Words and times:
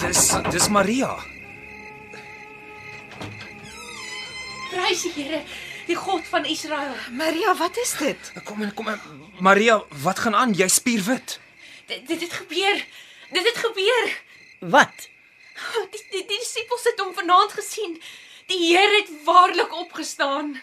Dis 0.00 0.30
dis 0.50 0.68
Maria. 0.72 1.10
Prys 4.70 5.02
die 5.04 5.12
Here, 5.12 5.40
die 5.88 5.96
God 5.98 6.24
van 6.30 6.46
Israel. 6.48 6.94
Maria, 7.12 7.52
wat 7.58 7.76
is 7.82 7.92
dit? 7.98 8.32
Kom 8.48 8.62
in, 8.64 8.72
kom 8.74 8.88
in. 8.88 9.02
Maria, 9.44 9.76
wat 10.04 10.22
gaan 10.24 10.34
aan? 10.34 10.54
Jy 10.56 10.68
spierwit. 10.72 11.36
Dit 11.90 12.08
dit 12.08 12.24
het 12.24 12.32
gebeur. 12.32 12.80
Dit 13.30 13.44
het 13.50 13.60
gebeur. 13.66 14.10
Wat? 14.72 15.08
Die 15.92 16.00
die, 16.10 16.24
die 16.24 16.38
disippels 16.38 16.88
het 16.88 17.04
hom 17.04 17.12
vanaand 17.14 17.52
gesien. 17.60 18.00
Die 18.48 18.60
Here 18.70 19.02
het 19.02 19.12
waarlik 19.28 19.74
opgestaan 19.84 20.56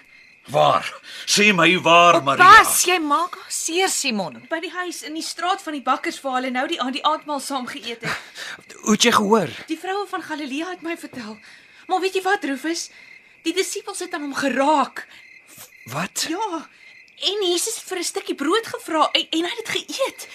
Waar? 0.48 0.88
Sê 1.28 1.52
my 1.54 1.68
waar, 1.84 2.24
Maria. 2.24 2.46
Pas, 2.64 2.86
jy 2.88 3.00
maak 3.04 3.36
haar 3.36 3.52
seer, 3.52 3.90
Simon. 3.92 4.40
by 4.50 4.60
die 4.64 4.72
huis 4.72 5.02
in 5.04 5.14
die 5.14 5.23
straat 5.26 5.62
van 5.62 5.73
die 5.76 5.84
bakkers 5.84 6.22
waar 6.23 6.38
hulle 6.40 6.52
nou 6.56 6.68
die 6.68 6.80
aan 6.82 6.94
die 6.96 7.04
aandmaal 7.06 7.40
saam 7.44 7.68
geëet 7.68 8.02
het. 8.02 8.18
Hoe 8.86 8.96
het 8.96 9.04
jy 9.04 9.12
gehoor? 9.12 9.52
Die 9.68 9.80
vroue 9.80 10.08
van 10.08 10.23
Galilea 10.23 10.70
het 10.70 10.82
my 10.82 10.96
vertel. 10.98 11.38
Maar 11.88 12.00
weet 12.00 12.16
jy 12.16 12.23
wat, 12.23 12.44
Rufus? 12.48 12.90
Die 13.44 13.53
disippels 13.53 14.00
het 14.00 14.14
aan 14.14 14.22
hom 14.22 14.36
geraak. 14.36 15.08
Wat? 15.92 16.25
Ja. 16.31 16.68
En 17.28 17.44
Jesus 17.48 17.75
het 17.75 17.88
vir 17.90 18.00
'n 18.00 18.03
stukkie 18.03 18.36
brood 18.36 18.68
gevra 18.68 19.09
en, 19.12 19.28
en 19.30 19.44
hy 19.44 19.52
het 19.56 19.66
dit 19.66 19.75
geëet. 19.75 20.28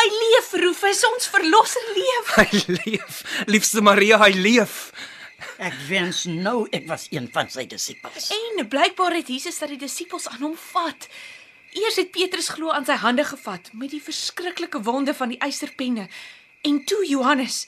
Hy 0.00 0.06
leef, 0.14 0.52
Rufus, 0.62 1.02
ons 1.04 1.26
verlosser 1.28 1.86
leef. 1.96 2.26
Hy 2.40 2.64
leef. 2.84 3.22
Liefste 3.46 3.80
Maria, 3.82 4.18
hy 4.22 4.32
leef. 4.32 4.92
Ek 5.58 5.76
wens 5.88 6.24
nou 6.24 6.66
ek 6.74 6.86
was 6.88 7.06
een 7.10 7.28
van 7.32 7.50
sy 7.52 7.66
disippels. 7.68 8.30
En 8.34 8.68
blykbaar 8.68 9.14
het 9.20 9.28
Jesus 9.28 9.58
dat 9.60 9.72
die 9.72 9.80
disippels 9.80 10.28
aan 10.28 10.42
hom 10.44 10.56
vat. 10.72 11.08
Eers 11.70 11.96
het 12.00 12.10
Petrus 12.10 12.48
glo 12.56 12.72
aan 12.74 12.86
sy 12.86 12.96
hande 12.98 13.24
gevat 13.24 13.70
met 13.72 13.92
die 13.94 14.02
verskriklike 14.02 14.82
wonde 14.82 15.14
van 15.14 15.30
die 15.30 15.38
eisterpenne 15.38 16.08
en 16.66 16.84
toe 16.84 17.04
Johannes. 17.06 17.66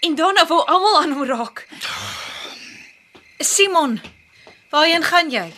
En 0.00 0.14
daarna 0.14 0.46
wou 0.46 0.60
almal 0.68 1.00
aan 1.00 1.16
hom 1.16 1.24
raak. 1.24 1.64
Simon, 3.38 3.98
waarheen 4.70 5.02
gaan 5.02 5.32
jy? 5.32 5.48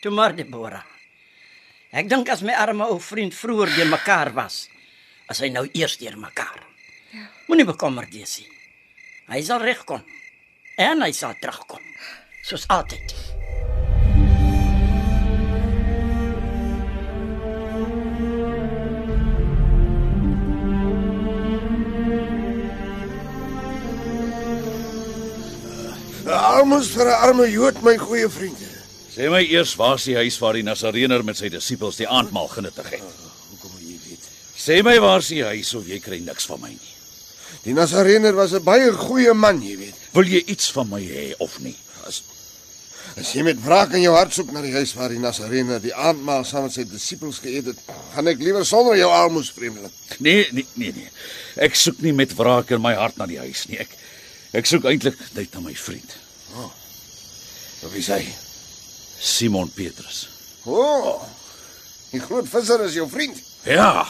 Toe 0.00 0.12
maar 0.14 0.36
Deborah. 0.36 0.84
Ek 1.90 2.08
dink 2.08 2.28
as 2.28 2.44
my 2.44 2.52
arme 2.52 2.84
ou 2.92 3.00
vriend 3.00 3.34
vroeër 3.34 3.72
deur 3.78 3.88
mekaar 3.88 4.30
was, 4.36 4.66
as 5.26 5.40
hy 5.40 5.48
nou 5.50 5.64
eers 5.72 5.96
deur 5.98 6.18
mekaar. 6.20 6.60
Ja. 7.16 7.24
Moenie 7.48 7.66
bekommerd 7.66 8.12
wees 8.12 8.38
nie. 8.42 8.57
Hy 9.28 9.42
sal 9.44 9.60
regkom. 9.60 10.00
En 10.80 11.02
hy 11.04 11.10
sal 11.12 11.34
terugkom. 11.36 11.82
Soos 12.48 12.64
altyd. 12.72 13.12
Almoes 26.28 26.88
vir 26.92 27.06
'n 27.06 27.20
arme 27.28 27.50
Jood, 27.50 27.82
my 27.82 27.96
goeie 27.96 28.28
vriend. 28.28 28.58
Sê 29.12 29.28
my 29.30 29.44
eers 29.44 29.76
waar 29.76 29.96
is 29.96 30.04
die 30.04 30.16
huis 30.16 30.38
waar 30.38 30.52
die 30.52 30.62
Nasareëner 30.62 31.24
met 31.24 31.36
sy 31.36 31.48
disippels 31.48 31.96
die 31.96 32.08
aandmaal 32.08 32.48
genuttig 32.48 32.90
het? 32.90 33.02
Hoekom 33.50 33.70
wil 33.76 33.88
jy 33.88 33.98
weet? 34.08 34.24
Sê 34.56 34.82
my 34.82 34.98
waar 35.00 35.18
is 35.18 35.28
die 35.28 35.44
huis 35.44 35.74
of 35.74 35.86
jy 35.86 35.98
kry 36.00 36.18
niks 36.18 36.46
van 36.46 36.60
my 36.60 36.68
nie. 36.68 36.97
Die 37.64 37.74
Nasareëner 37.76 38.34
was 38.34 38.52
'n 38.54 38.64
baie 38.64 38.92
goeie 38.92 39.34
man, 39.34 39.62
jy 39.62 39.76
weet. 39.76 39.94
Wil 40.12 40.24
jy 40.26 40.42
iets 40.46 40.70
van 40.72 40.88
my 40.88 41.00
hê 41.02 41.34
of 41.38 41.58
nie? 41.60 41.76
As 42.06 42.22
as 43.16 43.32
jy 43.32 43.42
met 43.42 43.58
wraak 43.64 43.92
in 43.92 44.02
jou 44.02 44.14
hart 44.14 44.32
soek 44.32 44.52
na 44.52 44.60
die 44.62 44.72
huis 44.72 44.94
waar 44.94 45.08
die 45.08 45.18
Nasareëner 45.18 45.80
die 45.82 45.94
aandmaal 45.94 46.44
saam 46.44 46.62
met 46.62 46.72
sy 46.72 46.84
disippels 46.84 47.38
geëet 47.38 47.66
het, 47.66 47.78
gaan 48.14 48.26
ek 48.28 48.38
liewer 48.38 48.64
sonder 48.66 48.96
jou 48.96 49.10
almoes 49.10 49.50
vreemdeling. 49.50 49.92
Nee, 50.18 50.46
nee, 50.52 50.66
nee, 50.74 50.92
nee. 50.92 51.10
Ek 51.56 51.74
soek 51.74 52.00
nie 52.00 52.12
met 52.12 52.34
wraak 52.36 52.70
in 52.70 52.80
my 52.82 52.94
hart 52.94 53.16
na 53.16 53.26
die 53.26 53.38
huis 53.38 53.66
nie. 53.68 53.78
Ek 53.78 53.88
ek 54.52 54.66
soek 54.66 54.84
eintlik 54.84 55.18
net 55.34 55.54
na 55.54 55.60
my 55.60 55.74
vriend, 55.74 56.16
Of 57.84 57.92
wie 57.92 58.02
sê? 58.02 58.18
Simon 59.20 59.70
Petrus. 59.70 60.28
O. 60.66 60.74
Oh, 60.74 61.22
die 62.10 62.20
groot 62.20 62.48
visser 62.50 62.82
is 62.84 62.96
jou 62.98 63.06
vriend. 63.10 63.38
Ja, 63.66 64.06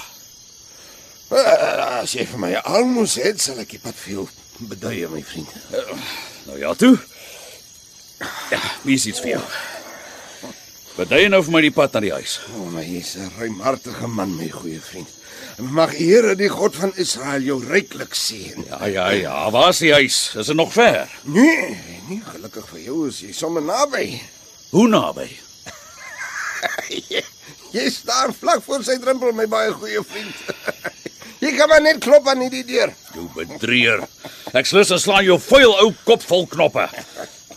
Uh, 1.29 2.01
as 2.01 2.15
jy 2.17 2.25
vir 2.25 2.41
my 2.41 2.53
'n 2.57 2.65
almoes 2.65 3.19
het, 3.21 3.41
sal 3.41 3.59
ek 3.61 3.77
die 3.77 3.83
pad 3.83 3.95
vir 3.95 4.13
jou 4.15 4.29
beduie, 4.71 5.09
my 5.09 5.23
vriend. 5.23 5.53
nou 6.49 6.59
ja 6.59 6.75
toe. 6.75 6.97
Ja, 8.51 8.61
wie 8.83 8.95
is 8.97 9.07
iets 9.07 9.21
vir 9.21 9.37
jou? 9.37 9.45
Jy 10.99 11.29
nou 11.29 11.43
vir 11.45 11.53
my 11.53 11.61
die 11.63 11.75
pad 11.75 11.93
na 11.95 12.01
die 12.01 12.13
huis? 12.13 12.41
O, 12.51 12.63
oh, 12.63 12.71
maar 12.73 12.83
jy's 12.83 13.15
'n 13.17 13.31
ruimhartige 13.39 14.09
man, 14.09 14.37
my 14.37 14.49
goeie 14.49 14.81
vriend. 14.81 15.09
Mag 15.59 15.91
die 15.97 16.07
Here, 16.07 16.35
die 16.35 16.49
God 16.49 16.77
van 16.77 16.93
Israel, 16.97 17.43
jou 17.43 17.59
ryklik 17.65 18.15
seën. 18.15 18.65
Ja, 18.67 18.87
ja, 18.87 19.11
ja. 19.11 19.51
Waar 19.51 19.69
is 19.69 19.79
die 19.79 19.93
huis? 19.93 20.35
Is 20.35 20.47
dit 20.47 20.57
nog 20.57 20.73
ver? 20.73 21.11
Nee, 21.23 21.77
nie 22.09 22.23
gelukkig 22.25 22.67
vir 22.69 22.81
jou 22.81 23.09
is 23.09 23.21
jy 23.21 23.33
sommer 23.33 23.63
naby. 23.63 24.21
Hoe 24.71 24.89
naby? 24.89 25.29
Jy, 27.09 27.23
jy 27.73 27.91
staan 27.91 28.35
vlak 28.35 28.63
voor 28.65 28.83
sy 28.85 28.99
drempel, 28.99 29.33
my 29.33 29.47
baie 29.47 29.73
goeie 29.73 30.03
vriend. 30.05 30.35
jy 31.49 31.57
kan 31.57 31.71
maar 31.71 31.83
net 31.83 32.01
klop 32.05 32.29
aan 32.29 32.43
hierdie 32.45 32.65
deur. 32.69 32.93
Jou 33.15 33.27
bedrieër. 33.35 34.05
Ek 34.57 34.69
slus 34.69 34.93
en 34.95 35.01
slaan 35.01 35.25
jou 35.27 35.39
vuil 35.41 35.75
ou 35.85 35.91
kop 36.05 36.25
vol 36.29 36.47
knoppe. 36.51 36.85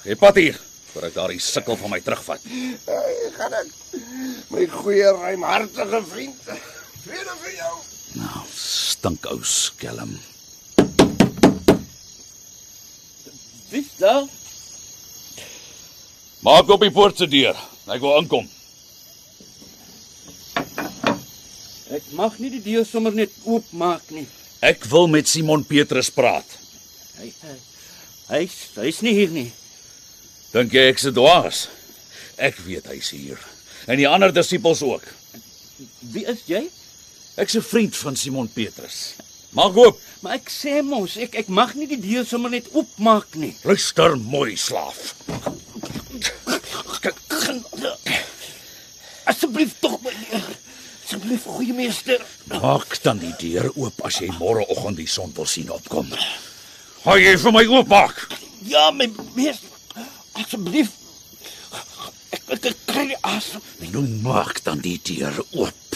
Gee 0.06 0.18
pad 0.20 0.40
hier, 0.40 0.58
voor 0.92 1.08
ek 1.10 1.16
daardie 1.18 1.42
sukkel 1.44 1.78
van 1.80 1.94
my 1.94 2.02
terugvat. 2.04 2.44
Hey, 2.88 3.16
gaan 3.38 3.56
ek. 3.60 3.72
My 4.52 4.68
goeie 4.72 5.12
ruimhartige 5.16 6.04
vriend. 6.12 6.52
Vrede 7.06 7.38
vir 7.44 7.56
jou. 7.58 7.74
Nou, 8.22 8.44
stink 8.56 9.28
ou 9.32 9.40
skelm. 9.48 10.16
Wie 13.72 13.86
daar? 14.00 14.26
Maak 16.44 16.72
op 16.74 16.82
die 16.84 16.92
poort 16.92 17.20
se 17.20 17.28
deur. 17.32 17.56
Ek 17.92 18.02
wil 18.04 18.18
inkom. 18.20 18.50
Ek 21.92 22.06
mag 22.16 22.38
nie 22.40 22.48
die 22.54 22.62
deur 22.64 22.86
sommer 22.88 23.12
net 23.12 23.34
oopmaak 23.44 24.14
nie. 24.16 24.24
Ek 24.64 24.86
wil 24.88 25.10
met 25.12 25.28
Simon 25.28 25.66
Petrus 25.68 26.08
praat. 26.14 26.48
Hy 27.20 27.32
hy 27.44 27.56
hy's 28.32 28.54
hy's 28.80 29.02
nie 29.04 29.12
hier 29.18 29.34
nie. 29.34 29.50
Dink 30.54 30.72
jy 30.72 30.86
ek 30.88 31.02
se 31.04 31.12
dwaas? 31.12 31.66
Ek 32.40 32.62
weet 32.64 32.88
hy's 32.94 33.12
hier. 33.12 33.42
En 33.92 34.00
die 34.00 34.08
ander 34.08 34.32
disippels 34.32 34.86
ook. 34.88 35.04
Wie 36.14 36.24
is 36.32 36.46
jy? 36.48 36.64
Ek's 37.36 37.58
'n 37.60 37.66
vriend 37.66 37.96
van 37.96 38.16
Simon 38.16 38.48
Petrus. 38.48 39.16
Maak 39.52 39.76
oop. 39.76 40.00
Maar 40.22 40.40
ek 40.40 40.48
sê 40.50 40.82
mos, 40.82 41.18
ek 41.18 41.36
ek 41.36 41.48
mag 41.48 41.76
nie 41.76 41.88
die 41.88 42.00
deur 42.00 42.26
sommer 42.26 42.52
net 42.52 42.72
oopmaak 42.72 43.36
nie. 43.36 43.56
Luister 43.64 44.16
mooi, 44.16 44.56
slaaf. 44.56 45.16
Asseblief 49.26 49.76
tog. 49.80 50.01
Asseblief 51.32 51.56
goeie 51.56 51.74
meester. 51.74 52.20
Maak 52.52 52.98
dan 53.04 53.20
die 53.22 53.32
deur 53.40 53.70
oop 53.80 54.02
as 54.04 54.18
jy 54.20 54.28
môreoggend 54.36 54.98
die 55.00 55.08
son 55.08 55.32
wil 55.38 55.48
sien 55.48 55.70
opkom. 55.72 56.10
Gaan 57.06 57.22
jy 57.24 57.38
vir 57.40 57.54
my 57.56 57.62
oopmaak? 57.72 58.18
Ja, 58.68 58.90
my 58.92 59.08
meester. 59.38 59.70
Asseblief. 60.36 60.92
Ek 62.36 62.52
ek, 62.58 62.68
ek 62.74 62.84
kry 62.84 63.06
nie 63.14 63.22
asem. 63.32 63.64
Nou 63.94 64.04
maak 64.26 64.60
dan 64.68 64.84
die 64.84 64.98
deur 65.08 65.40
oop. 65.56 65.96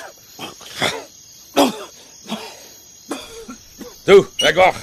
Toe, 4.07 4.19
ek 4.39 4.55
wag. 4.55 4.81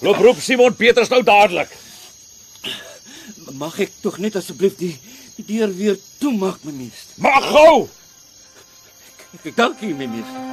Loop 0.00 0.24
roep 0.24 0.40
Simon 0.40 0.72
Petrus 0.72 1.12
nou 1.12 1.20
dadelik. 1.20 1.68
Mag 3.60 3.76
ek 3.84 3.92
tog 4.00 4.16
net 4.24 4.40
asseblief 4.40 4.80
die 4.80 4.94
die 5.36 5.48
deur 5.52 5.72
weer 5.76 5.96
toemaak, 6.20 6.64
my 6.64 6.72
meester. 6.72 7.16
Mag 7.20 7.44
gou. 7.52 7.90
Ek, 9.30 9.44
ek 9.46 9.54
dank 9.54 9.82
u, 9.86 9.92
my 9.94 10.08
meester. 10.10 10.48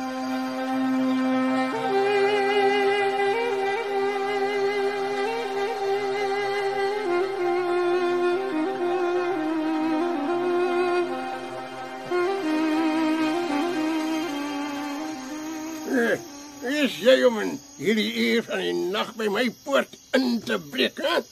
Is 16.78 17.00
jy 17.02 17.16
om 17.26 17.40
in 17.42 17.56
hierdie 17.80 18.12
uur 18.28 18.44
van 18.46 18.62
die 18.62 18.74
nag 18.94 19.10
by 19.18 19.26
my 19.34 19.48
poort 19.66 19.98
in 20.16 20.38
te 20.46 20.60
breek, 20.62 21.02
hè? 21.02 21.24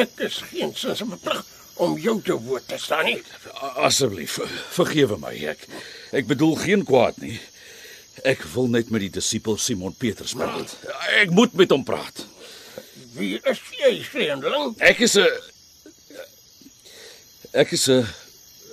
Ek 0.00 0.16
is 0.24 0.40
geen 0.48 0.72
sins 0.74 1.04
verplig 1.04 1.42
om 1.84 1.98
jou 2.00 2.16
te 2.24 2.34
woord 2.46 2.64
te 2.72 2.78
staan 2.80 3.10
nie. 3.10 3.18
Asseblief, 3.76 4.38
vergewe 4.72 5.20
my. 5.20 5.34
Ek 5.52 5.68
ek 6.12 6.28
bedoel 6.30 6.54
geen 6.60 6.84
kwaad 6.86 7.18
nie. 7.22 7.38
Ek 8.28 8.44
wil 8.52 8.68
net 8.70 8.90
met 8.92 9.02
die 9.06 9.12
disipel 9.16 9.56
Simon 9.58 9.94
Petrus 9.96 10.34
praat. 10.36 10.76
Ek 11.18 11.32
moet 11.32 11.54
met 11.58 11.72
hom 11.72 11.84
praat. 11.84 12.26
Wie 13.16 13.38
is 13.48 13.60
jy, 13.80 13.92
vreemdeling? 14.08 14.76
Ek 14.80 15.00
is 15.04 15.16
'n 15.16 15.28
Ek 17.52 17.72
is 17.72 17.88
'n 17.88 18.06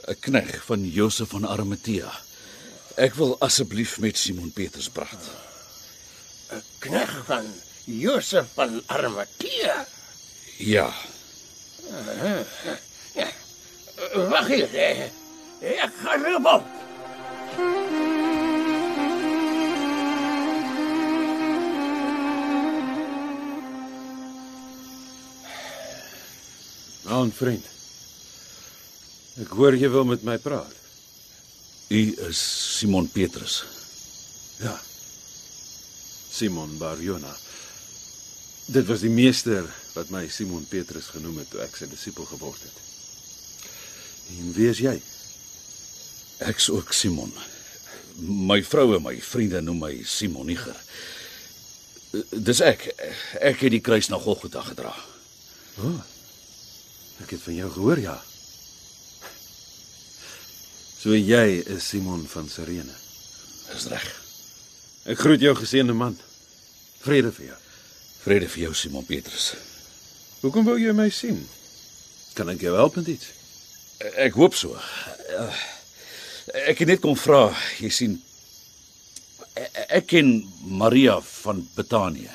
'n 0.08 0.20
knegg 0.20 0.64
van 0.66 0.86
Josef 0.86 1.30
van 1.30 1.46
Arimatea. 1.46 2.12
Ek 2.96 3.16
wil 3.16 3.36
asseblief 3.40 4.00
met 4.00 4.18
Simon 4.18 4.52
Petrus 4.52 4.90
praat. 4.90 5.24
Knegg 6.80 7.26
van 7.26 7.46
Josef 7.86 8.46
van 8.56 8.82
Arimatea. 8.88 9.88
Ja, 10.58 10.94
Wag 14.30 14.48
hier. 14.48 14.70
Ek 15.60 15.94
gaan 16.04 16.24
roep 16.24 16.46
op. 16.46 16.79
vriend. 27.40 27.66
Ek 29.40 29.56
hoor 29.56 29.78
jy 29.80 29.90
wil 29.92 30.08
met 30.10 30.26
my 30.28 30.38
praat. 30.44 30.76
u 31.90 32.02
is 32.28 32.40
Simon 32.78 33.08
Petrus. 33.10 33.64
Ja. 34.62 34.76
Simon 36.32 36.78
Barjona. 36.78 37.32
Dit 38.70 38.86
was 38.86 39.02
die 39.02 39.10
meester 39.10 39.66
wat 39.96 40.12
my 40.14 40.28
Simon 40.30 40.66
Petrus 40.70 41.10
genoem 41.10 41.42
het 41.42 41.50
toe 41.50 41.64
ek 41.66 41.80
sy 41.80 41.88
disipel 41.90 42.28
geword 42.30 42.62
het. 42.62 42.78
En 44.38 44.52
wie 44.54 44.70
is 44.70 44.84
jy? 44.84 44.94
Ek's 46.46 46.70
ook 46.70 46.94
Simon. 46.94 47.34
My 48.22 48.62
vrou 48.64 48.94
en 48.96 49.04
my 49.04 49.16
vriende 49.24 49.64
noem 49.66 49.82
my 49.88 49.94
Simoniger. 50.06 50.78
Dis 52.36 52.62
ek. 52.62 52.86
Ek 53.42 53.66
het 53.66 53.74
die 53.74 53.84
kruis 53.84 54.12
na 54.14 54.22
Golgotha 54.22 54.62
gedra. 54.70 54.94
Oh, 55.82 55.98
ek 57.24 57.36
het 57.36 57.44
van 57.44 57.56
jou 57.56 57.70
gehoor, 57.76 58.02
ja. 58.04 58.16
So 61.00 61.16
jy 61.16 61.62
is 61.64 61.88
Simon 61.88 62.26
van 62.28 62.50
Sirene. 62.52 62.96
Dis 63.70 63.88
reg. 63.92 64.08
Ek 65.10 65.20
groet 65.20 65.44
jou 65.44 65.54
geseënde 65.56 65.96
man. 65.96 66.18
Vrede 67.04 67.32
vir 67.36 67.52
jou. 67.52 67.60
Vrede 68.24 68.50
vir 68.52 68.66
jou 68.68 68.74
Simon 68.76 69.06
Petrus. 69.08 69.54
Hoekom 70.44 70.68
wou 70.68 70.78
jy 70.80 70.96
my 70.96 71.10
sien? 71.14 71.40
Kan 72.36 72.52
ek 72.52 72.64
jou 72.68 72.76
help 72.76 73.00
met 73.00 73.14
iets? 73.16 73.32
Ek 74.20 74.36
hoop 74.40 74.56
so. 74.56 74.76
Ek 76.66 76.82
het 76.82 76.88
net 76.88 77.04
kom 77.04 77.16
vra, 77.20 77.48
jy 77.80 77.92
sien 77.94 78.20
ek 79.90 80.08
ken 80.14 80.30
Maria 80.64 81.20
van 81.22 81.68
Betanië. 81.76 82.32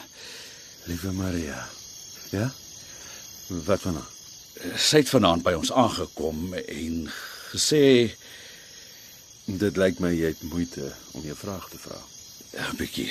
Liewe 0.84 1.12
Maria. 1.12 1.68
Ja? 2.30 2.50
Wat 3.48 3.80
van 3.80 3.94
haar? 3.94 4.13
Sy 4.76 5.02
het 5.02 5.10
vanaand 5.10 5.42
by 5.42 5.52
ons 5.58 5.72
aangekom 5.72 6.54
en 6.54 7.10
gesê 7.52 7.84
Dit 9.44 9.76
lyk 9.76 9.98
my 10.00 10.08
jy 10.08 10.30
het 10.32 10.44
moeite 10.48 10.86
om 11.12 11.24
jou 11.26 11.34
vraag 11.36 11.66
te 11.68 11.76
vra. 11.76 11.98
'n 12.54 12.76
bietjie. 12.78 13.10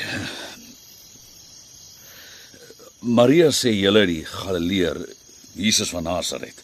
Maria 3.04 3.52
sê 3.52 3.70
julle 3.76 4.06
die 4.08 4.24
Galileer 4.26 4.98
Jesus 5.54 5.92
van 5.94 6.08
Nasaret 6.08 6.64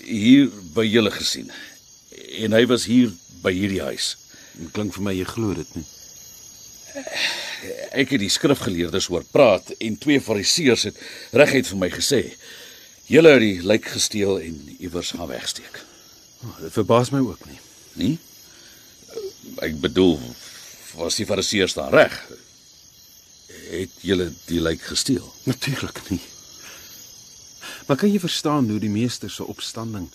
hier 0.00 0.48
by 0.74 0.84
julle 0.88 1.12
gesien. 1.14 1.52
En 2.42 2.56
hy 2.56 2.64
was 2.66 2.88
hier 2.90 3.12
by 3.44 3.52
hierdie 3.52 3.82
huis. 3.84 4.16
Dit 4.56 4.72
klink 4.72 4.94
vir 4.96 5.04
my 5.04 5.14
jy 5.14 5.28
glo 5.28 5.54
dit 5.54 5.76
nie. 5.76 5.86
Ek 7.92 8.10
het 8.10 8.20
die 8.20 8.32
skrifgeleerdes 8.32 9.06
hoor 9.12 9.24
praat 9.30 9.70
en 9.78 9.98
twee 9.98 10.20
fariseërs 10.20 10.88
het 10.90 10.98
reguit 11.32 11.70
vir 11.70 11.80
my 11.84 11.90
gesê: 11.92 12.22
"Julle 13.06 13.28
het 13.28 13.40
die 13.40 13.62
lijk 13.62 13.84
gesteel 13.84 14.40
en 14.40 14.76
iewers 14.78 15.10
gaan 15.10 15.26
wegsteek." 15.28 15.84
Oh, 16.44 16.60
dit 16.60 16.72
verbaas 16.72 17.10
my 17.10 17.18
ook 17.18 17.44
nie. 17.48 17.58
Nie? 17.92 18.18
Ek 19.64 19.80
bedoel, 19.80 20.18
was 20.94 21.16
die 21.16 21.26
fariseërs 21.26 21.74
dan 21.74 21.88
reg? 21.94 22.14
Het 23.70 23.90
julle 24.00 24.32
die 24.46 24.60
lijk 24.60 24.82
gesteel? 24.82 25.32
Natuurlik 25.44 26.00
nie. 26.10 26.20
Maar 27.86 27.96
kan 27.96 28.12
jy 28.12 28.20
verstaan 28.20 28.68
hoe 28.70 28.80
die 28.80 28.92
meester 28.92 29.30
se 29.30 29.44
opstanding 29.44 30.08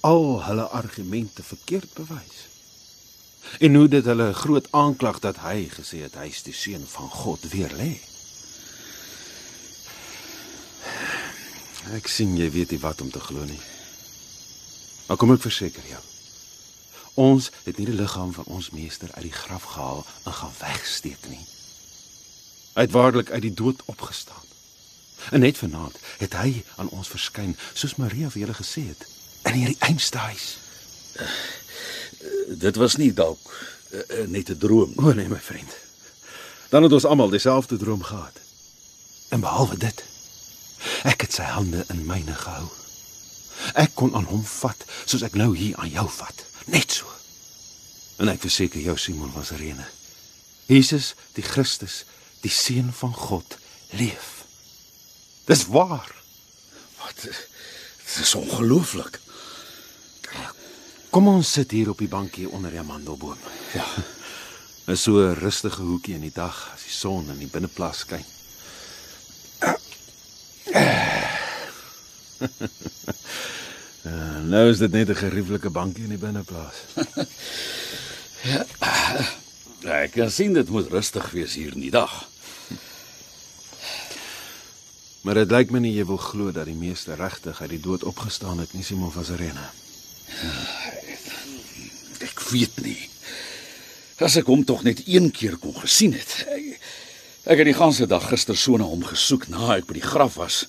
al 0.00 0.44
hulle 0.44 0.62
argumente 0.62 1.42
verkeerd 1.42 1.92
bewys? 1.92 2.48
En 3.58 3.74
hoe 3.74 3.88
dit 3.88 4.04
hulle 4.04 4.32
groot 4.32 4.68
aanklag 4.70 5.18
dat 5.18 5.42
hy 5.44 5.68
gesê 5.72 6.00
het 6.04 6.16
hy 6.18 6.30
is 6.32 6.42
die 6.46 6.56
seun 6.56 6.84
van 6.88 7.10
God 7.10 7.44
weer 7.52 7.72
lê? 7.76 7.92
Ek 11.92 12.08
sien 12.08 12.36
jy 12.36 12.48
weet 12.50 12.70
nie 12.70 12.80
wat 12.80 13.00
om 13.00 13.10
te 13.10 13.20
glo 13.20 13.44
nie. 13.44 13.60
Maar 15.06 15.16
kom 15.20 15.34
ek 15.34 15.44
verseker 15.44 15.84
jou. 15.84 16.00
Ons 17.20 17.50
het 17.64 17.76
nie 17.76 17.86
die 17.86 17.98
liggaam 17.98 18.32
van 18.32 18.48
ons 18.50 18.70
meester 18.70 19.10
uit 19.12 19.28
die 19.28 19.36
graf 19.36 19.62
gehaal 19.74 20.00
en 20.24 20.32
gaan 20.32 20.56
wegsteek 20.58 21.28
nie. 21.28 21.44
Hy 22.74 22.86
het 22.88 22.94
waarlik 22.96 23.30
uit 23.30 23.42
die 23.42 23.54
dood 23.54 23.82
opgestaan. 23.86 24.42
En 25.30 25.40
net 25.40 25.58
vanaand 25.58 25.98
het 26.18 26.34
hy 26.40 26.64
aan 26.76 26.88
ons 26.88 27.08
verskyn, 27.08 27.54
soos 27.74 27.96
Maria 28.00 28.30
vir 28.32 28.44
julle 28.44 28.56
gesê 28.56 28.82
het, 28.88 29.04
in 29.44 29.60
hierdie 29.60 29.78
einste 29.86 30.18
huis. 30.18 30.48
Dit 32.48 32.80
was 32.80 32.96
nie 32.96 33.12
dalk 33.12 33.40
uh, 33.92 34.26
net 34.26 34.50
'n 34.50 34.58
droom. 34.58 34.92
O 34.96 35.12
nee, 35.12 35.28
my 35.28 35.40
vriend. 35.40 35.70
Dan 36.68 36.82
het 36.82 36.92
ons 36.92 37.04
almal 37.04 37.30
dieselfde 37.30 37.76
droom 37.76 38.02
gehad. 38.02 38.40
En 39.28 39.40
behalwe 39.40 39.76
dit, 39.76 40.04
ek 41.04 41.26
het 41.26 41.32
sy 41.32 41.46
hande 41.48 41.84
in 41.92 42.06
myne 42.06 42.34
gehou. 42.34 42.68
Ek 43.74 43.94
kon 43.94 44.14
aan 44.14 44.28
hom 44.28 44.44
vat 44.44 44.84
soos 45.04 45.22
ek 45.22 45.36
nou 45.38 45.52
hier 45.56 45.76
aan 45.80 45.92
jou 45.92 46.06
vat, 46.18 46.44
net 46.66 46.90
so. 47.00 47.08
En 48.18 48.30
ek 48.30 48.42
verseker 48.44 48.80
jou 48.80 48.96
Simon 48.98 49.32
van 49.34 49.46
Sirene, 49.46 49.86
Jesus, 50.70 51.12
die 51.34 51.44
Christus, 51.44 52.04
die 52.44 52.52
seun 52.52 52.92
van 52.92 53.12
God, 53.14 53.58
leef. 53.98 54.44
Dis 55.48 55.66
waar. 55.68 56.08
Wat? 57.02 57.26
Dit 57.26 58.20
is 58.20 58.34
ongelooflik. 58.38 59.20
Kom 61.14 61.28
ons 61.30 61.52
sit 61.52 61.70
hier 61.70 61.92
op 61.92 62.00
die 62.02 62.10
bankie 62.10 62.48
onder 62.48 62.72
die 62.74 62.80
amandelboom. 62.80 63.38
Ja. 63.74 63.84
Is 64.90 65.02
so 65.02 65.20
'n 65.20 65.38
rustige 65.38 65.82
hoekie 65.82 66.14
in 66.14 66.20
die 66.20 66.34
dag 66.34 66.70
as 66.74 66.82
die 66.82 66.92
son 66.92 67.30
in 67.30 67.38
die 67.38 67.48
binneplaas 67.48 67.98
skyn. 67.98 68.24
Ja, 74.04 74.38
nou 74.44 74.68
is 74.68 74.78
dit 74.78 74.92
net 74.92 75.08
'n 75.08 75.16
gerieflike 75.16 75.70
bankie 75.70 76.04
in 76.04 76.12
die 76.12 76.20
binneplaas. 76.20 76.76
Ja, 79.84 80.00
ek 80.04 80.12
kan 80.12 80.30
sien 80.30 80.52
dit 80.52 80.68
moet 80.68 80.90
rustig 80.92 81.30
wees 81.32 81.54
hier 81.56 81.72
in 81.72 81.80
die 81.80 81.92
dag. 81.92 82.12
Maar 85.24 85.34
dit 85.40 85.50
lyk 85.50 85.70
my 85.72 85.80
nie 85.80 85.94
jy 85.96 86.04
wil 86.04 86.20
glo 86.20 86.52
dat 86.52 86.68
die 86.68 86.76
meester 86.76 87.16
regtig 87.16 87.60
uit 87.60 87.70
die 87.70 87.80
dood 87.80 88.04
opgestaan 88.04 88.60
het 88.60 88.72
nie, 88.76 88.84
Simon 88.84 89.12
van 89.12 89.24
Sirene. 89.24 89.64
Ek 92.20 92.44
weet 92.50 92.76
nie. 92.84 93.08
As 94.20 94.36
ek 94.36 94.52
hom 94.52 94.64
tog 94.68 94.84
net 94.84 95.00
een 95.08 95.30
keer 95.32 95.56
kon 95.56 95.76
gesien 95.80 96.12
het. 96.12 96.44
Ek, 96.52 96.76
ek 97.48 97.62
het 97.62 97.70
die 97.72 97.76
ganse 97.80 98.04
dag 98.08 98.28
gister 98.28 98.56
so 98.56 98.76
na 98.76 98.84
hom 98.84 99.04
gesoek 99.08 99.48
na 99.48 99.78
ek 99.78 99.88
by 99.88 99.96
die 99.96 100.04
graf 100.04 100.36
was 100.36 100.66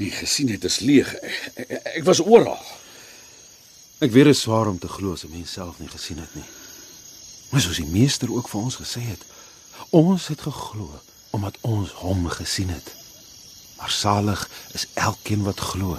en 0.00 0.10
gesien 0.10 0.48
het 0.48 0.64
is 0.64 0.78
leeg. 0.78 1.12
Ek, 1.14 1.66
ek, 1.66 1.90
ek 2.00 2.04
was 2.04 2.20
oral. 2.20 2.58
Ek 4.00 4.12
weet 4.12 4.30
dit 4.30 4.34
is 4.34 4.40
swaar 4.46 4.70
om 4.70 4.78
te 4.80 4.88
glo 4.88 5.12
as 5.12 5.24
'n 5.24 5.30
mens 5.30 5.52
self 5.52 5.78
nie 5.78 5.88
gesien 5.88 6.18
het 6.18 6.34
nie. 6.34 6.48
Maar 7.50 7.60
soos 7.60 7.76
die 7.76 7.92
meester 7.92 8.32
ook 8.32 8.48
vir 8.48 8.60
ons 8.60 8.76
gesê 8.76 9.00
het, 9.00 9.22
ons 9.90 10.26
het 10.26 10.40
geglo 10.40 11.00
omdat 11.30 11.58
ons 11.60 11.90
hom 11.90 12.28
gesien 12.28 12.68
het. 12.68 12.94
Maar 13.76 13.90
salig 13.90 14.48
is 14.72 14.86
elkeen 14.94 15.42
wat 15.42 15.60
glo, 15.60 15.98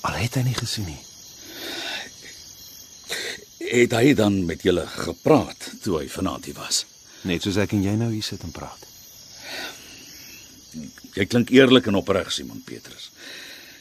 al 0.00 0.12
het 0.12 0.34
hy 0.34 0.42
nie 0.42 0.54
gesien 0.54 0.84
nie. 0.84 1.02
Het 3.58 3.92
hy 3.92 4.14
dan 4.14 4.44
met 4.44 4.62
julle 4.62 4.86
gepraat 4.86 5.70
toe 5.82 5.98
hy 5.98 6.08
vanaand 6.08 6.44
hier 6.44 6.54
was? 6.54 6.84
Net 7.22 7.42
soos 7.42 7.56
ek 7.56 7.72
en 7.72 7.82
jy 7.82 7.94
nou 7.98 8.12
hier 8.12 8.22
sit 8.22 8.42
en 8.42 8.50
praat. 8.54 8.86
Jy 11.14 11.26
klink 11.26 11.50
eerlik 11.54 11.86
en 11.88 11.98
opreg, 11.98 12.32
Simon 12.32 12.62
Petrus. 12.64 13.10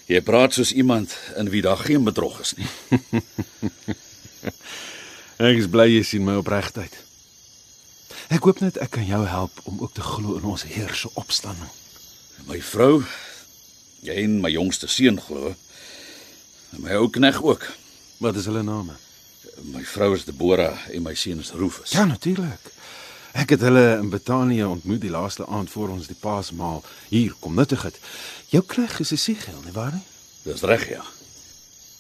Jy 0.08 0.22
praat 0.24 0.56
soos 0.56 0.72
iemand 0.72 1.14
in 1.36 1.50
wie 1.52 1.62
daar 1.62 1.82
geen 1.84 2.04
bedrog 2.08 2.40
is 2.40 2.54
nie. 2.56 2.70
Ek 5.38 5.60
is 5.60 5.68
bly 5.70 5.86
jy 5.92 6.04
sien 6.08 6.24
my 6.26 6.38
opregtheid. 6.40 6.94
Ek 8.34 8.44
hoop 8.48 8.62
net 8.64 8.80
ek 8.82 8.96
kan 8.96 9.06
jou 9.06 9.20
help 9.30 9.60
om 9.70 9.84
ook 9.84 9.94
te 9.94 10.04
glo 10.04 10.40
in 10.40 10.48
ons 10.50 10.64
Heer 10.68 10.96
se 10.98 11.12
opstanding. 11.20 11.70
My 12.48 12.58
vrou, 12.64 13.04
jy 14.02 14.16
en 14.24 14.40
my 14.42 14.50
jongste 14.52 14.90
seun 14.90 15.20
glo. 15.22 15.54
En 16.74 16.82
my 16.84 16.98
ou 16.98 17.12
knegg 17.14 17.38
ook. 17.44 17.68
Wat 18.24 18.40
is 18.40 18.48
hulle 18.50 18.64
name? 18.66 18.98
My 19.70 19.84
vrou 19.86 20.16
is 20.18 20.26
Deborah 20.26 20.88
en 20.90 21.06
my 21.06 21.14
seun 21.16 21.44
is 21.44 21.54
Rufus. 21.54 21.94
Ja, 21.94 22.06
natuurlik. 22.10 22.72
Ek 23.34 23.50
het 23.50 23.62
hulle 23.62 23.98
in 24.00 24.10
Betanië 24.10 24.64
ontmoet 24.64 25.02
die 25.02 25.10
laaste 25.10 25.46
aand 25.46 25.70
voor 25.70 25.90
ons 25.90 26.08
die 26.08 26.16
Paasmaal 26.20 26.84
hier 27.10 27.34
kom 27.40 27.56
nuttig 27.56 27.82
het. 27.84 28.00
Jou 28.50 28.64
knegg 28.64 29.00
is 29.00 29.12
Esigiel, 29.12 29.62
nie 29.66 29.72
waar 29.76 29.92
nie? 29.94 30.04
Dis 30.44 30.62
reg 30.62 30.90
ja. 30.90 31.04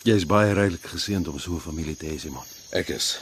Jy 0.03 0.15
is 0.15 0.25
baie 0.25 0.53
rydelik 0.53 0.86
geseënd 0.88 1.27
om 1.27 1.39
so 1.39 1.53
'n 1.55 1.60
familie 1.60 1.98
te 1.98 2.05
hê, 2.05 2.17
Simon. 2.19 2.43
Ek 2.72 2.89
is. 2.89 3.19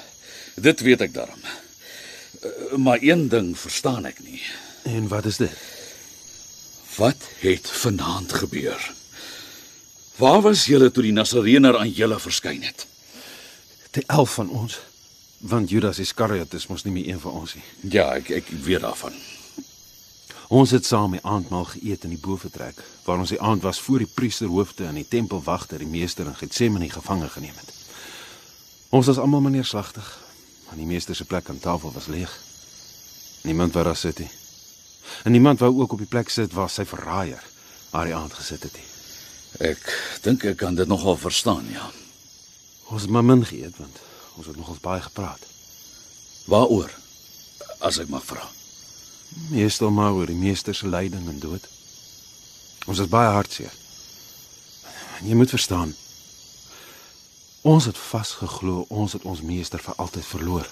Dit 0.55 0.79
weet 0.81 1.01
ek 1.01 1.13
daarom. 1.13 1.39
Uh, 1.41 2.77
Maar 2.77 2.97
een 3.01 3.27
ding 3.29 3.57
verstaan 3.57 4.05
ek 4.05 4.19
nie. 4.19 4.41
En 4.83 5.07
wat 5.07 5.25
is 5.25 5.37
dit? 5.37 5.57
Wat 6.97 7.17
het 7.39 7.69
vanaand 7.69 8.33
gebeur? 8.33 8.93
Waar 10.15 10.41
was 10.41 10.65
julle 10.65 10.91
toe 10.91 11.03
die 11.03 11.11
Nasareener 11.11 11.77
aan 11.77 11.89
julle 11.89 12.19
verskyn 12.19 12.61
het? 12.63 12.85
Die 13.91 14.03
11 14.07 14.33
van 14.33 14.49
ons, 14.49 14.79
want 15.39 15.69
Judas 15.69 15.99
Iskariot 15.99 16.53
is 16.53 16.67
mos 16.67 16.83
nie 16.83 16.93
meer 16.93 17.07
een 17.13 17.19
van 17.19 17.31
ons 17.31 17.55
nie. 17.55 17.63
Ja, 17.91 18.13
ek 18.15 18.29
ek 18.29 18.51
weet 18.65 18.81
daarvan. 18.81 19.13
Ons 20.47 20.71
het 20.71 20.85
saam 20.85 21.15
die 21.15 21.23
aandmaal 21.25 21.65
geëet 21.65 22.03
in 22.05 22.13
die 22.13 22.21
boefretrek, 22.21 22.83
waar 23.05 23.17
ons 23.17 23.33
die 23.33 23.41
aand 23.41 23.63
was 23.65 23.79
voor 23.81 24.03
die 24.03 24.11
priesterhoofde 24.13 24.85
en 24.85 24.99
die 24.99 25.07
tempelwagter 25.07 25.81
die 25.81 25.89
meester 25.89 26.25
in 26.25 26.37
Getsemane 26.37 26.89
gevange 26.89 27.29
geneem 27.33 27.55
het. 27.57 27.73
Ons 28.89 29.09
was 29.09 29.17
almal 29.17 29.49
neerslagtig, 29.49 30.05
want 30.67 30.77
die 30.77 30.85
meester 30.85 31.15
se 31.15 31.25
plek 31.25 31.49
aan 31.49 31.59
tafel 31.59 31.91
was 31.91 32.07
leeg. 32.07 32.31
Niemand 33.43 33.73
wou 33.73 33.83
daar 33.83 33.97
sit 33.97 34.19
nie. 34.19 34.29
En 35.23 35.31
niemand 35.31 35.59
wou 35.59 35.73
ook 35.81 35.91
op 35.91 36.01
die 36.01 36.09
plek 36.09 36.29
sit 36.29 36.53
waar 36.53 36.69
sy 36.69 36.85
verraaier 36.85 37.43
haar 37.91 38.05
die 38.05 38.15
aand 38.15 38.33
gesit 38.33 38.63
het 38.63 38.73
nie. 38.73 38.87
Ek 39.71 39.81
dink 40.21 40.43
ek 40.43 40.57
kan 40.59 40.75
dit 40.75 40.87
nogal 40.87 41.17
verstaan, 41.17 41.65
ja. 41.71 41.89
Ons 42.91 43.07
het 43.07 43.11
maar 43.11 43.25
min 43.25 43.45
geëet 43.45 43.77
want 43.81 44.01
ons 44.37 44.47
het 44.47 44.57
nogals 44.57 44.79
baie 44.83 45.01
gepraat. 45.01 45.41
Waaroor? 46.45 46.91
As 47.79 47.97
ek 47.97 48.09
mag 48.09 48.23
vra. 48.25 48.43
Meestal 49.49 49.91
maar 49.91 50.13
oor 50.15 50.29
die 50.31 50.39
meester 50.39 50.75
se 50.75 50.87
lyding 50.87 51.27
en 51.29 51.39
dood. 51.39 51.67
Ons 52.85 53.01
is 53.01 53.09
baie 53.09 53.31
hartseer. 53.33 53.73
En 55.19 55.27
jy 55.27 55.35
moet 55.35 55.49
verstaan. 55.49 55.95
Ons 57.65 57.87
het 57.89 57.97
vasgeglo 57.97 58.85
ons 58.89 59.13
het 59.17 59.23
ons 59.25 59.41
meester 59.41 59.81
vir 59.81 59.95
altyd 59.97 60.25
verloor. 60.25 60.67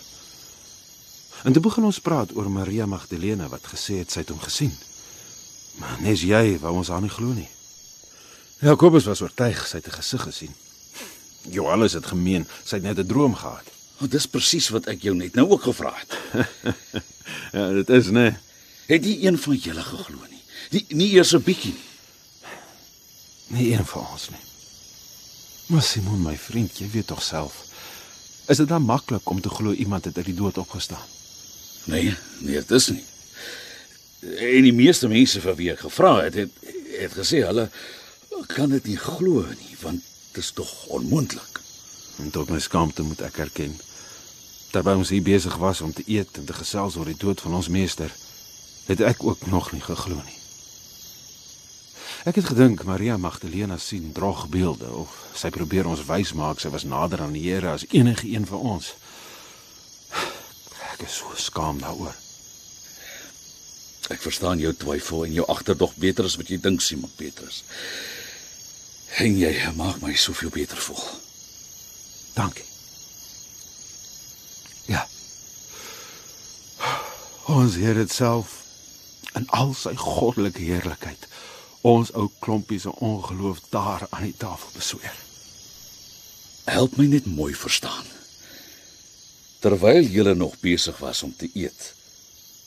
En 1.43 1.53
toe 1.53 1.61
begin 1.61 1.83
ons 1.89 1.99
praat 1.99 2.35
oor 2.37 2.51
Maria 2.51 2.85
Magdalene 2.85 3.49
wat 3.49 3.65
gesê 3.67 3.97
het 4.03 4.11
sy 4.13 4.21
het 4.21 4.31
hom 4.31 4.39
gesien. 4.43 4.71
Maar 5.81 5.97
nes 6.05 6.21
jy 6.21 6.59
wou 6.61 6.75
ons 6.79 6.91
haar 6.93 7.01
nie 7.01 7.11
glo 7.11 7.33
nie. 7.33 7.49
Jakobus 8.63 9.09
was 9.09 9.23
oortuig 9.25 9.65
sy 9.67 9.81
het 9.81 9.87
'n 9.87 9.97
gesig 9.99 10.21
gesien. 10.21 10.53
Johannes 11.49 11.93
het 11.93 12.05
gemeen 12.05 12.47
sy 12.63 12.75
het 12.75 12.83
net 12.83 12.97
'n 12.99 13.07
droom 13.07 13.35
gehad. 13.35 13.63
Want 13.97 14.11
dis 14.11 14.27
presies 14.27 14.69
wat 14.69 14.85
ek 14.87 15.01
jou 15.01 15.15
net 15.15 15.35
nou 15.35 15.49
ook 15.49 15.63
gevra 15.63 15.93
het. 15.95 16.17
Ja, 17.51 17.69
dit 17.69 17.89
is 17.89 18.05
nê. 18.05 18.11
Nee. 18.11 18.35
Het 18.85 19.01
nie 19.01 19.25
een 19.25 19.37
van 19.37 19.55
julle 19.55 19.81
geglo 19.81 20.17
nie. 20.29 20.41
Nie 20.69 20.85
nie 20.89 21.11
eers 21.13 21.33
'n 21.33 21.43
bietjie 21.43 21.73
nie. 21.73 21.89
Nie 23.47 23.73
een 23.73 23.85
van 23.85 24.07
ons 24.11 24.29
nie. 24.29 24.43
Maar 25.65 25.81
Simon, 25.81 26.21
my 26.21 26.37
vriend, 26.37 26.77
jy 26.77 26.89
weet 26.91 27.07
tog 27.07 27.23
self. 27.23 27.63
Is 28.47 28.57
dit 28.57 28.67
dan 28.67 28.81
maklik 28.81 29.29
om 29.29 29.41
te 29.41 29.49
glo 29.49 29.71
iemand 29.71 30.05
het 30.05 30.17
uit 30.17 30.25
die 30.25 30.35
dood 30.35 30.57
opgestaan? 30.57 31.05
Nee, 31.83 32.15
nee, 32.39 32.55
dit 32.55 32.71
is 32.71 32.87
nie. 32.87 33.03
En 34.19 34.63
die 34.63 34.73
meeste 34.73 35.07
mense 35.07 35.41
vir 35.41 35.55
wie 35.55 35.71
ek 35.71 35.79
gevra 35.79 36.23
het, 36.23 36.33
het 36.33 36.51
het 36.93 37.15
gesê 37.17 37.41
hulle 37.43 37.69
kan 38.47 38.69
dit 38.69 38.85
nie 38.85 38.97
glo 38.97 39.45
nie, 39.47 39.75
want 39.81 40.03
is 40.37 40.51
tog 40.51 40.85
onmoontlik. 40.85 41.61
En 42.17 42.29
tot 42.29 42.49
my 42.49 42.59
skaamte 42.59 43.01
moet 43.01 43.21
ek 43.21 43.37
erken, 43.37 43.73
terwyl 44.71 45.01
ons 45.01 45.09
hier 45.13 45.25
besig 45.25 45.55
was 45.61 45.81
om 45.81 45.93
te 45.93 46.03
eet 46.05 46.37
en 46.37 46.45
te 46.45 46.53
gesels 46.53 46.95
oor 46.95 47.09
die 47.09 47.17
dood 47.17 47.41
van 47.41 47.57
ons 47.57 47.69
meester, 47.69 48.13
het 48.85 49.01
ek 49.01 49.23
ook 49.23 49.45
nog 49.47 49.71
nie 49.71 49.81
geglo 49.81 50.21
nie. 50.21 50.39
Ek 52.23 52.37
het 52.39 52.45
gedink 52.53 52.85
Maria 52.87 53.17
Magdalena 53.17 53.77
sien 53.77 54.11
drogbeelde 54.15 54.87
of 54.95 55.15
sy 55.35 55.49
probeer 55.51 55.89
ons 55.91 56.05
wys 56.07 56.31
maak 56.39 56.61
sy 56.63 56.69
was 56.71 56.85
nader 56.87 57.19
aan 57.25 57.35
die 57.35 57.43
Here 57.49 57.73
as 57.73 57.83
enige 57.91 58.29
een 58.31 58.45
van 58.47 58.63
ons. 58.77 58.93
Ek 60.93 61.03
is 61.03 61.17
so 61.19 61.33
skaam 61.35 61.81
daaroor. 61.83 62.15
Ek 64.13 64.23
verstaan 64.23 64.61
jou 64.63 64.71
twyfel 64.75 65.25
en 65.25 65.35
jou 65.35 65.45
agterdog 65.51 65.97
beter 65.99 66.29
as 66.29 66.37
wat 66.39 66.51
jy 66.51 66.61
dink, 66.63 66.81
Simon 66.81 67.11
Petrus. 67.17 67.63
En 69.21 69.37
jy 69.37 69.53
maak 69.77 70.01
my 70.01 70.15
soveel 70.17 70.49
beter 70.49 70.77
voel. 70.77 71.03
Dankie. 72.33 72.65
Ja. 74.89 75.07
Ons 77.45 77.75
Here 77.75 77.99
het 77.99 78.11
self 78.11 78.61
in 79.37 79.45
al 79.49 79.73
sy 79.77 79.93
goddelike 79.97 80.61
heerlikheid 80.61 81.27
ons 81.83 82.13
ou 82.15 82.29
klompie 82.39 82.79
se 82.79 82.91
ongeloof 83.03 83.59
daar 83.69 84.05
aan 84.09 84.23
die 84.29 84.37
tafel 84.39 84.71
besweer. 84.77 85.17
Help 86.65 86.95
my 86.97 87.09
net 87.11 87.25
mooi 87.27 87.51
verstaan. 87.53 88.05
Terwyl 89.59 90.07
julle 90.07 90.35
nog 90.35 90.55
besig 90.63 90.97
was 91.03 91.23
om 91.23 91.33
te 91.35 91.49
eet, 91.53 91.89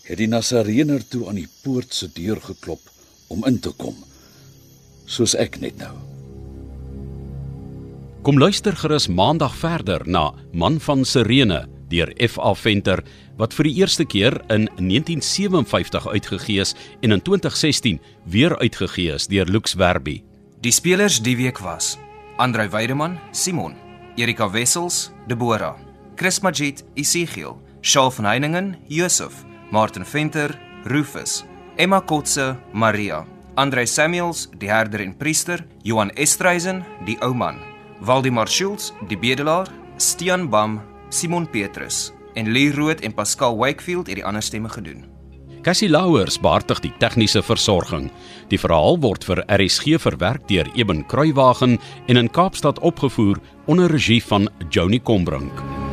het 0.05 0.21
die 0.21 0.29
Nasareener 0.29 1.05
toe 1.09 1.27
aan 1.29 1.41
die 1.41 1.49
poort 1.63 1.95
se 1.95 2.11
deur 2.13 2.41
geklop 2.45 2.93
om 3.33 3.45
in 3.49 3.59
te 3.61 3.73
kom, 3.73 3.97
soos 5.09 5.35
ek 5.35 5.59
net 5.65 5.81
nou. 5.81 5.97
Kom 8.27 8.41
luister 8.43 8.75
gerus 8.75 9.05
maandag 9.07 9.53
verder 9.55 10.03
na 10.03 10.33
Man 10.51 10.81
van 10.83 11.05
Sirene 11.07 11.61
deur 11.87 12.11
F.A. 12.19 12.55
Venter 12.59 12.99
wat 13.39 13.53
vir 13.55 13.69
die 13.69 13.75
eerste 13.79 14.03
keer 14.03 14.35
in 14.51 14.65
1957 14.81 16.09
uitgegee 16.11 16.65
is 16.65 16.73
en 17.07 17.15
in 17.15 17.23
2016 17.23 18.01
weer 18.27 18.57
uitgegee 18.59 19.13
is 19.15 19.29
deur 19.31 19.47
Lux 19.47 19.77
Werby. 19.79 20.17
Die 20.59 20.73
spelers 20.75 21.21
die 21.23 21.37
week 21.39 21.61
was: 21.63 22.01
Andrei 22.43 22.67
Weideman, 22.69 23.15
Simon, 23.31 23.79
Erika 24.17 24.51
Wessels, 24.51 25.13
Deborah, 25.29 25.79
Chris 26.17 26.41
Magid, 26.43 26.83
Isigiel, 26.99 27.55
Shaal 27.81 28.11
van 28.11 28.25
Heiningen, 28.33 28.75
Josef, 28.89 29.45
Martin 29.71 30.05
Venter, 30.05 30.59
Rufus, 30.85 31.45
Emma 31.77 32.03
Kotse, 32.03 32.57
Maria, 32.73 33.23
Andrei 33.55 33.87
Samuels, 33.87 34.49
die 34.59 34.75
herder 34.75 35.07
en 35.07 35.15
priester, 35.15 35.63
Johan 35.87 36.11
Estreisen, 36.19 36.83
die 37.07 37.21
ou 37.23 37.31
man, 37.33 37.63
Waldemar 38.01 38.49
Schultz, 38.49 38.93
die 39.09 39.19
bedelaar, 39.19 39.69
Stian 39.99 40.51
Bam, 40.51 40.81
Simon 41.09 41.47
Petrus 41.47 42.13
en 42.37 42.53
Lee 42.53 42.73
Rood 42.73 43.01
en 43.01 43.15
Pascal 43.15 43.57
Wakefield 43.57 44.07
het 44.07 44.21
die 44.21 44.25
ander 44.25 44.43
stemme 44.43 44.69
gedoen. 44.69 45.05
Cassie 45.67 45.89
Louwers 45.91 46.37
beheer 46.39 46.79
die 46.85 46.93
tegniese 47.01 47.43
versorging. 47.43 48.11
Die 48.53 48.61
verhaal 48.61 49.01
word 49.03 49.25
vir 49.27 49.43
RSG 49.51 49.99
verwerk 49.99 50.45
deur 50.47 50.69
Eben 50.79 51.03
Kruiwagen 51.11 51.81
en 52.07 52.23
in 52.23 52.31
Kaapstad 52.31 52.79
opgevoer 52.79 53.41
onder 53.67 53.91
regie 53.91 54.23
van 54.23 54.47
Joni 54.71 55.03
Combrink. 55.03 55.86